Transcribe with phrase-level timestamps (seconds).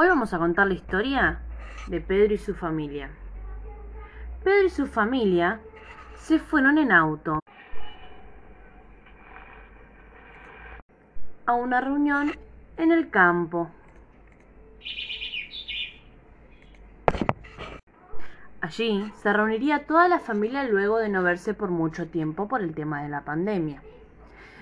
[0.00, 1.40] Hoy vamos a contar la historia
[1.88, 3.10] de Pedro y su familia.
[4.44, 5.58] Pedro y su familia
[6.14, 7.40] se fueron en auto
[11.46, 12.30] a una reunión
[12.76, 13.70] en el campo.
[18.60, 22.72] Allí se reuniría toda la familia luego de no verse por mucho tiempo por el
[22.72, 23.82] tema de la pandemia.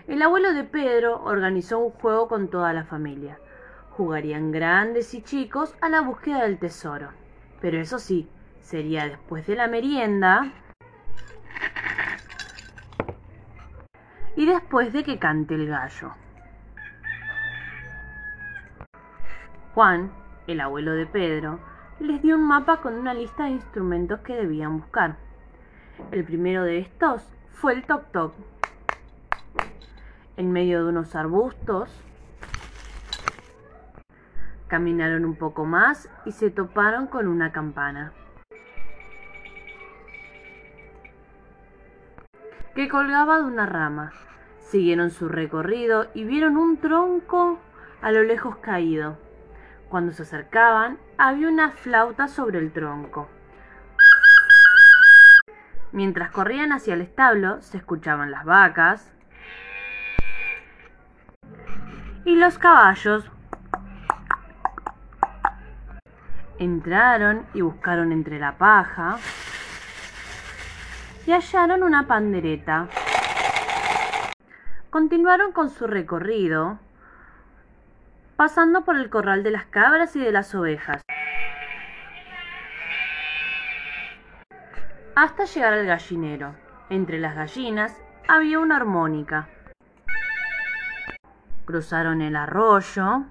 [0.08, 3.38] El abuelo de Pedro organizó un juego con toda la familia.
[3.96, 7.12] Jugarían grandes y chicos a la búsqueda del tesoro.
[7.62, 8.28] Pero eso sí,
[8.60, 10.52] sería después de la merienda
[14.36, 16.12] y después de que cante el gallo.
[19.74, 20.12] Juan,
[20.46, 21.58] el abuelo de Pedro,
[21.98, 25.16] les dio un mapa con una lista de instrumentos que debían buscar.
[26.10, 28.34] El primero de estos fue el toc toc.
[30.36, 31.90] En medio de unos arbustos,
[34.68, 38.12] caminaron un poco más y se toparon con una campana.
[42.76, 44.12] que colgaba de una rama.
[44.58, 47.58] Siguieron su recorrido y vieron un tronco
[48.02, 49.16] a lo lejos caído.
[49.88, 53.28] Cuando se acercaban, había una flauta sobre el tronco.
[55.90, 59.10] Mientras corrían hacia el establo, se escuchaban las vacas
[62.26, 63.30] y los caballos.
[66.58, 69.18] Entraron y buscaron entre la paja
[71.26, 72.88] y hallaron una pandereta.
[74.90, 76.78] Continuaron con su recorrido
[78.36, 81.02] pasando por el corral de las cabras y de las ovejas,
[85.14, 86.54] hasta llegar al gallinero.
[86.88, 87.96] Entre las gallinas
[88.28, 89.48] había una armónica.
[91.64, 93.24] Cruzaron el arroyo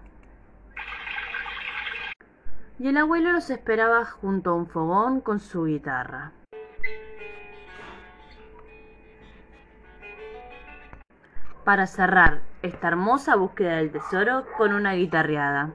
[2.80, 6.32] y el abuelo los esperaba junto a un fogón con su guitarra.
[11.66, 15.72] para cerrar esta hermosa búsqueda del tesoro con una guitarreada.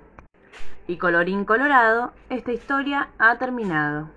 [0.86, 4.08] Y colorín colorado, esta historia ha terminado.